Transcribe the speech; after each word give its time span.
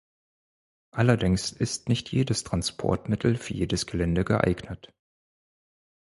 Allerdings 0.89 1.51
ist 1.51 1.87
nicht 1.87 2.11
jedes 2.11 2.43
Transportmittel 2.43 3.35
für 3.35 3.53
jedes 3.53 3.85
Gelände 3.85 4.25
geeignet. 4.25 4.91